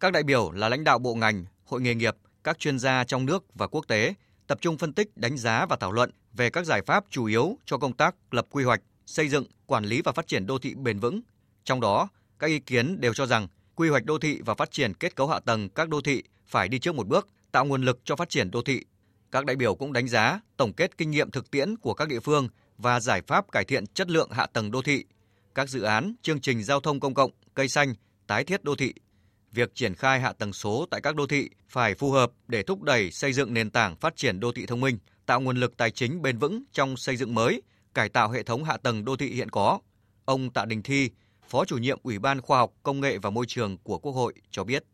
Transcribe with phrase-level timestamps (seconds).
[0.00, 3.26] Các đại biểu là lãnh đạo bộ ngành, hội nghề nghiệp, các chuyên gia trong
[3.26, 4.14] nước và quốc tế
[4.46, 7.58] tập trung phân tích, đánh giá và thảo luận về các giải pháp chủ yếu
[7.64, 10.74] cho công tác lập quy hoạch, xây dựng, quản lý và phát triển đô thị
[10.74, 11.20] bền vững.
[11.64, 12.08] Trong đó,
[12.38, 15.28] các ý kiến đều cho rằng quy hoạch đô thị và phát triển kết cấu
[15.28, 18.28] hạ tầng các đô thị phải đi trước một bước, tạo nguồn lực cho phát
[18.28, 18.84] triển đô thị.
[19.32, 22.20] Các đại biểu cũng đánh giá tổng kết kinh nghiệm thực tiễn của các địa
[22.20, 25.04] phương và giải pháp cải thiện chất lượng hạ tầng đô thị,
[25.54, 27.94] các dự án, chương trình giao thông công cộng, cây xanh,
[28.26, 28.94] tái thiết đô thị.
[29.52, 32.82] Việc triển khai hạ tầng số tại các đô thị phải phù hợp để thúc
[32.82, 35.90] đẩy xây dựng nền tảng phát triển đô thị thông minh, tạo nguồn lực tài
[35.90, 37.62] chính bền vững trong xây dựng mới,
[37.94, 39.78] cải tạo hệ thống hạ tầng đô thị hiện có.
[40.24, 41.10] Ông Tạ Đình Thi,
[41.48, 44.34] Phó chủ nhiệm Ủy ban Khoa học, Công nghệ và Môi trường của Quốc hội
[44.50, 44.84] cho biết.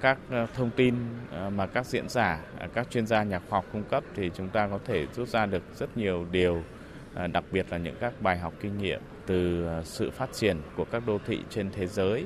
[0.00, 0.94] Các ờ, thông tin
[1.30, 4.30] ờ, mà các diễn giả, ờ, các chuyên gia nhà khoa học cung cấp thì
[4.36, 6.62] chúng ta có thể rút ra được rất nhiều điều,
[7.32, 11.02] đặc biệt là những các bài học kinh nghiệm từ sự phát triển của các
[11.06, 12.24] đô thị trên thế giới,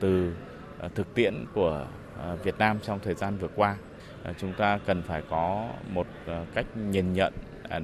[0.00, 0.32] từ
[0.78, 1.86] Ờ, thực tiễn của
[2.18, 3.76] ờ, Việt Nam trong thời gian vừa qua.
[4.22, 6.06] Ờ, chúng ta cần phải có một
[6.54, 7.32] cách nhìn nhận,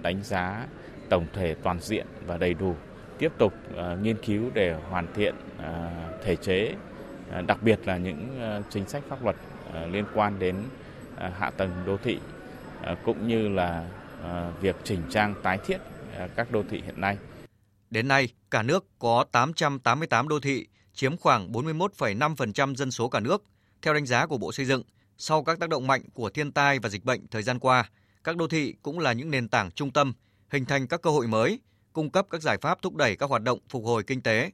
[0.03, 0.67] đánh giá
[1.09, 2.77] tổng thể toàn diện và đầy đủ
[3.19, 3.53] tiếp tục
[4.03, 5.35] nghiên cứu để hoàn thiện
[6.23, 6.75] thể chế,
[7.47, 9.37] đặc biệt là những chính sách pháp luật
[9.91, 10.57] liên quan đến
[11.39, 12.19] hạ tầng đô thị
[13.05, 13.85] cũng như là
[14.61, 15.79] việc chỉnh trang tái thiết
[16.37, 17.17] các đô thị hiện nay.
[17.91, 23.45] Đến nay, cả nước có 888 đô thị, chiếm khoảng 41,5% dân số cả nước.
[23.83, 24.83] Theo đánh giá của Bộ Xây dựng,
[25.19, 27.91] sau các tác động mạnh của thiên tai và dịch bệnh thời gian qua,
[28.25, 30.13] các đô thị cũng là những nền tảng trung tâm,
[30.51, 31.61] hình thành các cơ hội mới,
[31.93, 34.51] cung cấp các giải pháp thúc đẩy các hoạt động phục hồi kinh tế.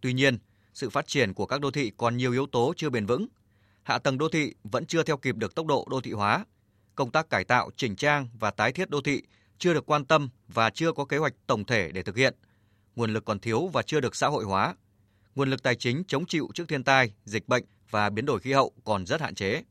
[0.00, 0.38] Tuy nhiên,
[0.74, 3.26] sự phát triển của các đô thị còn nhiều yếu tố chưa bền vững.
[3.82, 6.44] Hạ tầng đô thị vẫn chưa theo kịp được tốc độ đô thị hóa.
[6.94, 9.22] Công tác cải tạo, chỉnh trang và tái thiết đô thị
[9.58, 12.34] chưa được quan tâm và chưa có kế hoạch tổng thể để thực hiện.
[12.96, 14.74] Nguồn lực còn thiếu và chưa được xã hội hóa.
[15.34, 18.52] Nguồn lực tài chính chống chịu trước thiên tai, dịch bệnh và biến đổi khí
[18.52, 19.62] hậu còn rất hạn chế.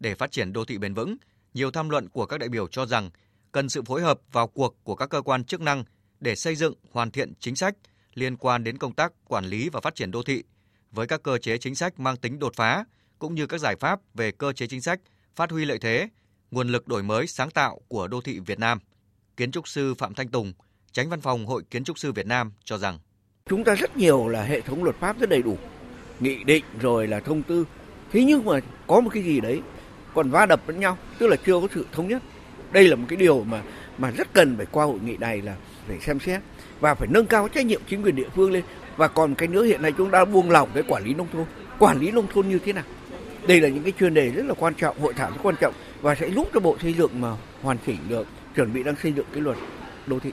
[0.00, 1.16] Để phát triển đô thị bền vững,
[1.54, 3.10] nhiều tham luận của các đại biểu cho rằng
[3.52, 5.84] cần sự phối hợp vào cuộc của các cơ quan chức năng
[6.20, 7.74] để xây dựng, hoàn thiện chính sách
[8.14, 10.42] liên quan đến công tác quản lý và phát triển đô thị
[10.90, 12.84] với các cơ chế chính sách mang tính đột phá
[13.18, 15.00] cũng như các giải pháp về cơ chế chính sách
[15.36, 16.08] phát huy lợi thế,
[16.50, 18.78] nguồn lực đổi mới sáng tạo của đô thị Việt Nam.
[19.36, 20.52] Kiến trúc sư Phạm Thanh Tùng,
[20.92, 22.98] Tránh Văn phòng Hội Kiến trúc sư Việt Nam cho rằng
[23.50, 25.56] chúng ta rất nhiều là hệ thống luật pháp rất đầy đủ,
[26.20, 27.64] nghị định rồi là thông tư.
[28.12, 29.60] Thế nhưng mà có một cái gì đấy
[30.14, 32.22] còn va đập lẫn nhau, tức là chưa có sự thống nhất.
[32.72, 33.62] Đây là một cái điều mà
[33.98, 35.56] mà rất cần phải qua hội nghị này là
[35.88, 36.40] phải xem xét
[36.80, 38.64] và phải nâng cao trách nhiệm chính quyền địa phương lên.
[38.96, 41.44] Và còn cái nữa hiện nay chúng ta buông lỏng cái quản lý nông thôn.
[41.78, 42.84] Quản lý nông thôn như thế nào?
[43.48, 45.74] Đây là những cái chuyên đề rất là quan trọng hội thảo rất quan trọng
[46.00, 48.26] và sẽ giúp cho bộ xây dựng mà hoàn chỉnh được
[48.56, 49.56] chuẩn bị đang xây dựng cái luật
[50.06, 50.32] đô thị.